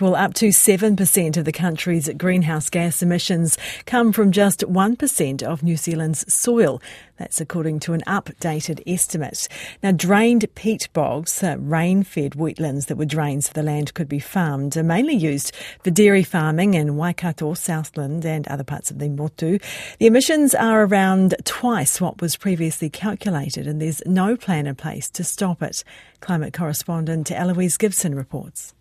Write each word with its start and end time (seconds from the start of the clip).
Well, 0.00 0.14
up 0.14 0.32
to 0.34 0.50
7% 0.50 1.36
of 1.36 1.44
the 1.44 1.50
country's 1.50 2.08
greenhouse 2.16 2.70
gas 2.70 3.02
emissions 3.02 3.58
come 3.84 4.12
from 4.12 4.30
just 4.30 4.60
1% 4.60 5.42
of 5.42 5.64
New 5.64 5.76
Zealand's 5.76 6.32
soil. 6.32 6.80
That's 7.16 7.40
according 7.40 7.80
to 7.80 7.94
an 7.94 8.02
updated 8.06 8.80
estimate. 8.86 9.48
Now, 9.82 9.90
drained 9.90 10.46
peat 10.54 10.88
bogs, 10.92 11.42
uh, 11.42 11.56
rain 11.58 12.04
fed 12.04 12.34
wetlands 12.34 12.86
that 12.86 12.96
were 12.96 13.06
drained 13.06 13.46
so 13.46 13.50
the 13.52 13.64
land 13.64 13.92
could 13.94 14.08
be 14.08 14.20
farmed, 14.20 14.76
are 14.76 14.84
mainly 14.84 15.16
used 15.16 15.52
for 15.82 15.90
dairy 15.90 16.22
farming 16.22 16.74
in 16.74 16.96
Waikato, 16.96 17.54
Southland, 17.54 18.24
and 18.24 18.46
other 18.46 18.62
parts 18.62 18.92
of 18.92 19.00
the 19.00 19.08
Motu. 19.08 19.58
The 19.98 20.06
emissions 20.06 20.54
are 20.54 20.84
around 20.84 21.34
twice 21.42 22.00
what 22.00 22.22
was 22.22 22.36
previously 22.36 22.88
calculated, 22.88 23.66
and 23.66 23.82
there's 23.82 24.00
no 24.06 24.36
plan 24.36 24.68
in 24.68 24.76
place 24.76 25.10
to 25.10 25.24
stop 25.24 25.60
it. 25.60 25.82
Climate 26.20 26.52
correspondent 26.52 27.32
Eloise 27.32 27.76
Gibson 27.76 28.14
reports. 28.14 28.74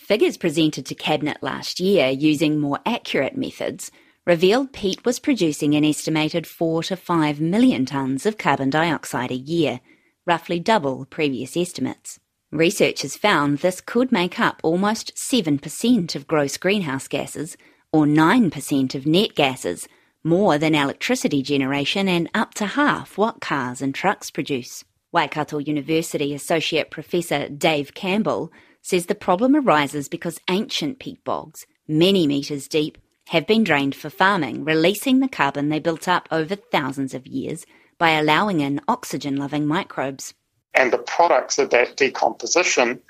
Figures 0.00 0.38
presented 0.38 0.86
to 0.86 0.94
Cabinet 0.96 1.38
last 1.40 1.78
year 1.78 2.08
using 2.08 2.58
more 2.58 2.80
accurate 2.84 3.36
methods 3.36 3.92
revealed 4.26 4.72
peat 4.72 5.04
was 5.04 5.20
producing 5.20 5.74
an 5.74 5.84
estimated 5.84 6.48
4 6.48 6.82
to 6.84 6.96
5 6.96 7.40
million 7.40 7.84
tonnes 7.84 8.26
of 8.26 8.36
carbon 8.36 8.70
dioxide 8.70 9.30
a 9.30 9.36
year, 9.36 9.80
roughly 10.26 10.58
double 10.58 11.04
previous 11.04 11.56
estimates. 11.56 12.18
Researchers 12.50 13.16
found 13.16 13.58
this 13.58 13.80
could 13.80 14.10
make 14.10 14.40
up 14.40 14.58
almost 14.64 15.14
7% 15.14 16.16
of 16.16 16.26
gross 16.26 16.56
greenhouse 16.56 17.06
gases, 17.06 17.56
or 17.92 18.04
9% 18.04 18.94
of 18.94 19.06
net 19.06 19.34
gases, 19.36 19.86
more 20.24 20.58
than 20.58 20.74
electricity 20.74 21.42
generation 21.42 22.08
and 22.08 22.28
up 22.34 22.54
to 22.54 22.66
half 22.66 23.16
what 23.16 23.40
cars 23.40 23.80
and 23.80 23.94
trucks 23.94 24.30
produce. 24.30 24.82
Waikato 25.12 25.58
University 25.58 26.34
Associate 26.34 26.90
Professor 26.90 27.48
Dave 27.48 27.94
Campbell 27.94 28.50
says 28.82 29.06
the 29.06 29.14
problem 29.14 29.54
arises 29.54 30.08
because 30.08 30.40
ancient 30.48 30.98
peat 30.98 31.22
bogs, 31.24 31.66
many 31.86 32.26
metres 32.26 32.68
deep, 32.68 32.98
have 33.28 33.46
been 33.46 33.62
drained 33.62 33.94
for 33.94 34.10
farming, 34.10 34.64
releasing 34.64 35.20
the 35.20 35.28
carbon 35.28 35.68
they 35.68 35.78
built 35.78 36.08
up 36.08 36.28
over 36.30 36.56
thousands 36.56 37.14
of 37.14 37.26
years 37.26 37.64
by 37.98 38.10
allowing 38.10 38.60
in 38.60 38.80
oxygen 38.88 39.36
loving 39.36 39.66
microbes. 39.66 40.34
And 40.74 40.92
the 40.92 40.98
products 40.98 41.58
of 41.58 41.70
that 41.70 41.96
decomposition 41.96 43.00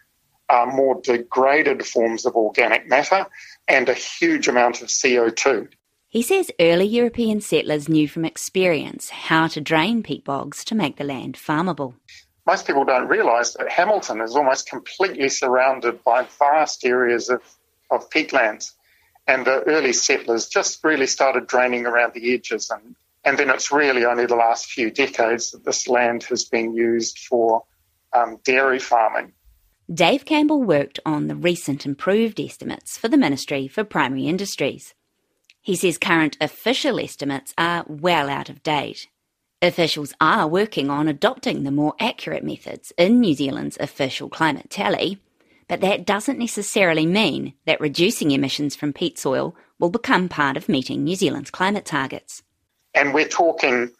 are 0.48 0.66
more 0.66 1.00
degraded 1.00 1.86
forms 1.86 2.26
of 2.26 2.34
organic 2.34 2.88
matter 2.88 3.26
and 3.68 3.88
a 3.88 3.94
huge 3.94 4.48
amount 4.48 4.82
of 4.82 4.88
CO2. 4.88 5.68
He 6.08 6.22
says 6.22 6.50
early 6.58 6.86
European 6.86 7.40
settlers 7.40 7.88
knew 7.88 8.08
from 8.08 8.24
experience 8.24 9.10
how 9.10 9.46
to 9.46 9.60
drain 9.60 10.02
peat 10.02 10.24
bogs 10.24 10.64
to 10.64 10.74
make 10.74 10.96
the 10.96 11.04
land 11.04 11.36
farmable 11.36 11.94
most 12.50 12.66
people 12.66 12.84
don't 12.84 13.06
realise 13.06 13.52
that 13.52 13.70
Hamilton 13.70 14.20
is 14.20 14.34
almost 14.34 14.68
completely 14.68 15.28
surrounded 15.28 16.02
by 16.02 16.26
vast 16.36 16.84
areas 16.84 17.28
of, 17.28 17.42
of 17.92 18.10
peatlands. 18.10 18.72
And 19.28 19.46
the 19.46 19.62
early 19.68 19.92
settlers 19.92 20.48
just 20.48 20.82
really 20.82 21.06
started 21.06 21.46
draining 21.46 21.86
around 21.86 22.12
the 22.14 22.34
edges. 22.34 22.68
And, 22.68 22.96
and 23.24 23.38
then 23.38 23.50
it's 23.50 23.70
really 23.70 24.04
only 24.04 24.26
the 24.26 24.34
last 24.34 24.66
few 24.66 24.90
decades 24.90 25.52
that 25.52 25.64
this 25.64 25.86
land 25.86 26.24
has 26.24 26.44
been 26.44 26.74
used 26.74 27.20
for 27.20 27.62
um, 28.12 28.40
dairy 28.42 28.80
farming. 28.80 29.32
Dave 29.92 30.24
Campbell 30.24 30.64
worked 30.64 30.98
on 31.06 31.28
the 31.28 31.36
recent 31.36 31.86
improved 31.86 32.40
estimates 32.40 32.98
for 32.98 33.06
the 33.06 33.16
Ministry 33.16 33.68
for 33.68 33.84
Primary 33.84 34.26
Industries. 34.26 34.92
He 35.60 35.76
says 35.76 35.98
current 35.98 36.36
official 36.40 36.98
estimates 36.98 37.54
are 37.56 37.84
well 37.86 38.28
out 38.28 38.50
of 38.50 38.64
date 38.64 39.06
Officials 39.62 40.14
are 40.22 40.48
working 40.48 40.88
on 40.88 41.06
adopting 41.06 41.64
the 41.64 41.70
more 41.70 41.94
accurate 42.00 42.42
methods 42.42 42.94
in 42.96 43.20
New 43.20 43.34
Zealand's 43.34 43.76
official 43.78 44.30
climate 44.30 44.70
tally, 44.70 45.20
but 45.68 45.82
that 45.82 46.06
doesn't 46.06 46.38
necessarily 46.38 47.04
mean 47.04 47.52
that 47.66 47.78
reducing 47.78 48.30
emissions 48.30 48.74
from 48.74 48.94
peat 48.94 49.18
soil 49.18 49.54
will 49.78 49.90
become 49.90 50.30
part 50.30 50.56
of 50.56 50.70
meeting 50.70 51.04
New 51.04 51.14
Zealand's 51.14 51.50
climate 51.50 51.84
targets. 51.84 52.42
And 52.94 53.12
we're 53.12 53.28
talking 53.28 53.90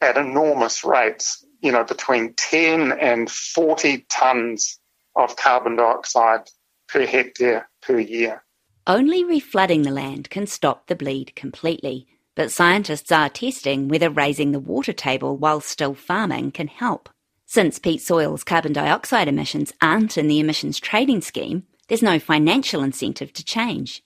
at 0.00 0.16
enormous 0.16 0.84
rates, 0.84 1.44
you 1.62 1.72
know, 1.72 1.82
between 1.82 2.34
10 2.34 2.92
and 2.92 3.28
40 3.28 4.06
tonnes 4.08 4.76
of 5.16 5.34
carbon 5.34 5.74
dioxide 5.74 6.48
per 6.86 7.04
hectare 7.04 7.68
per 7.82 7.98
year. 7.98 8.44
Only 8.86 9.24
reflooding 9.24 9.82
the 9.82 9.90
land 9.90 10.30
can 10.30 10.46
stop 10.46 10.86
the 10.86 10.94
bleed 10.94 11.34
completely, 11.34 12.06
but 12.38 12.52
scientists 12.52 13.10
are 13.10 13.28
testing 13.28 13.88
whether 13.88 14.08
raising 14.08 14.52
the 14.52 14.60
water 14.60 14.92
table 14.92 15.36
while 15.36 15.60
still 15.60 15.92
farming 15.92 16.52
can 16.52 16.68
help. 16.68 17.08
Since 17.46 17.80
peat 17.80 18.00
soil's 18.00 18.44
carbon 18.44 18.72
dioxide 18.72 19.26
emissions 19.26 19.72
aren't 19.82 20.16
in 20.16 20.28
the 20.28 20.38
emissions 20.38 20.78
trading 20.78 21.20
scheme, 21.20 21.64
there's 21.88 22.00
no 22.00 22.20
financial 22.20 22.84
incentive 22.84 23.32
to 23.32 23.44
change. 23.44 24.04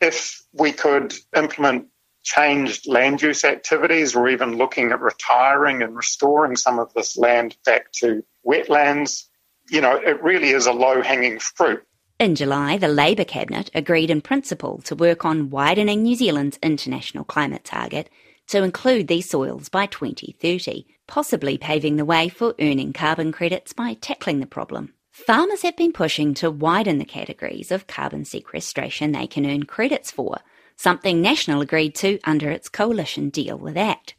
If 0.00 0.44
we 0.52 0.70
could 0.70 1.14
implement 1.36 1.88
changed 2.22 2.86
land 2.86 3.20
use 3.20 3.42
activities 3.44 4.14
or 4.14 4.28
even 4.28 4.56
looking 4.56 4.92
at 4.92 5.00
retiring 5.00 5.82
and 5.82 5.96
restoring 5.96 6.54
some 6.54 6.78
of 6.78 6.94
this 6.94 7.16
land 7.16 7.56
back 7.66 7.90
to 7.94 8.22
wetlands, 8.46 9.24
you 9.68 9.80
know, 9.80 9.96
it 9.96 10.22
really 10.22 10.50
is 10.50 10.66
a 10.66 10.72
low 10.72 11.02
hanging 11.02 11.40
fruit. 11.40 11.82
In 12.24 12.36
July, 12.36 12.78
the 12.78 12.88
Labour 12.88 13.24
Cabinet 13.24 13.70
agreed 13.74 14.08
in 14.08 14.22
principle 14.22 14.80
to 14.84 14.94
work 14.94 15.26
on 15.26 15.50
widening 15.50 16.02
New 16.02 16.16
Zealand's 16.16 16.58
international 16.62 17.22
climate 17.22 17.64
target 17.64 18.08
to 18.46 18.62
include 18.62 19.08
these 19.08 19.28
soils 19.28 19.68
by 19.68 19.84
2030, 19.84 20.86
possibly 21.06 21.58
paving 21.58 21.96
the 21.96 22.04
way 22.06 22.30
for 22.30 22.54
earning 22.58 22.94
carbon 22.94 23.30
credits 23.30 23.74
by 23.74 23.92
tackling 23.92 24.40
the 24.40 24.46
problem. 24.46 24.94
Farmers 25.10 25.60
have 25.60 25.76
been 25.76 25.92
pushing 25.92 26.32
to 26.32 26.50
widen 26.50 26.96
the 26.96 27.04
categories 27.04 27.70
of 27.70 27.86
carbon 27.86 28.24
sequestration 28.24 29.12
they 29.12 29.26
can 29.26 29.44
earn 29.44 29.64
credits 29.64 30.10
for, 30.10 30.38
something 30.76 31.20
National 31.20 31.60
agreed 31.60 31.94
to 31.96 32.18
under 32.24 32.50
its 32.50 32.70
Coalition 32.70 33.28
Deal 33.28 33.58
with 33.58 33.76
Act. 33.76 34.14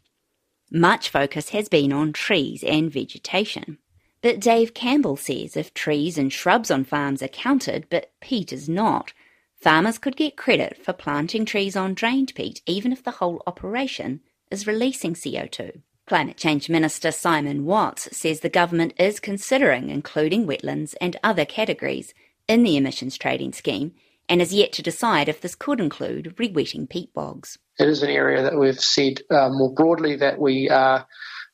Much 0.71 1.09
focus 1.09 1.49
has 1.49 1.69
been 1.69 1.91
on 1.91 2.13
trees 2.13 2.63
and 2.63 2.93
vegetation. 2.93 3.79
But 4.25 4.39
Dave 4.39 4.73
Campbell 4.73 5.17
says 5.17 5.55
if 5.55 5.71
trees 5.75 6.17
and 6.17 6.33
shrubs 6.33 6.71
on 6.71 6.83
farms 6.83 7.21
are 7.21 7.27
counted, 7.27 7.85
but 7.91 8.11
peat 8.21 8.51
is 8.51 8.67
not, 8.67 9.13
farmers 9.53 9.99
could 9.99 10.15
get 10.15 10.35
credit 10.35 10.83
for 10.83 10.93
planting 10.93 11.45
trees 11.45 11.75
on 11.75 11.93
drained 11.93 12.33
peat 12.33 12.59
even 12.65 12.91
if 12.91 13.03
the 13.03 13.11
whole 13.11 13.43
operation 13.45 14.21
is 14.49 14.65
releasing 14.65 15.13
CO2. 15.13 15.79
Climate 16.07 16.37
Change 16.37 16.69
Minister 16.69 17.11
Simon 17.11 17.65
Watts 17.65 18.17
says 18.17 18.39
the 18.39 18.49
government 18.49 18.95
is 18.97 19.19
considering 19.19 19.91
including 19.91 20.47
wetlands 20.47 20.95
and 20.99 21.17
other 21.23 21.45
categories 21.45 22.15
in 22.47 22.63
the 22.63 22.77
emissions 22.77 23.19
trading 23.19 23.53
scheme 23.53 23.93
and 24.27 24.41
is 24.41 24.51
yet 24.51 24.71
to 24.71 24.81
decide 24.81 25.29
if 25.29 25.39
this 25.39 25.53
could 25.53 25.79
include 25.79 26.33
re-wetting 26.39 26.87
peat 26.87 27.13
bogs. 27.13 27.59
It 27.77 27.87
is 27.87 28.01
an 28.01 28.09
area 28.09 28.41
that 28.41 28.57
we've 28.57 28.79
said 28.79 29.21
uh, 29.29 29.49
more 29.49 29.71
broadly 29.71 30.15
that 30.15 30.39
we 30.39 30.67
are 30.71 31.05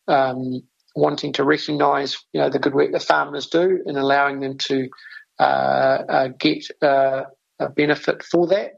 um, 0.08 0.64
wanting 0.96 1.34
to 1.34 1.44
recognise 1.44 2.18
you 2.34 2.41
know 2.41 2.50
the 2.50 2.59
good 2.59 2.74
work 2.74 2.91
the 2.91 3.00
farmers 3.00 3.47
do 3.47 3.81
and 3.85 3.97
allowing 3.97 4.40
them 4.40 4.57
to 4.57 4.90
uh, 5.40 5.44
uh, 6.09 6.28
get 6.40 6.66
uh, 6.81 7.24
a 7.59 7.69
benefit 7.69 8.24
for 8.24 8.47
that. 8.47 8.74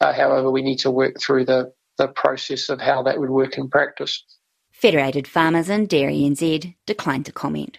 Uh, 0.00 0.12
however, 0.12 0.50
we 0.50 0.62
need 0.62 0.78
to 0.78 0.90
work 0.90 1.20
through 1.20 1.44
the 1.44 1.72
the 1.98 2.08
process 2.08 2.68
of 2.68 2.80
how 2.80 3.02
that 3.02 3.18
would 3.20 3.30
work 3.30 3.58
in 3.58 3.68
practice. 3.68 4.24
Federated 4.72 5.28
Farmers 5.28 5.68
and 5.68 5.88
Dairy 5.88 6.20
NZ 6.20 6.74
declined 6.86 7.26
to 7.26 7.32
comment. 7.32 7.78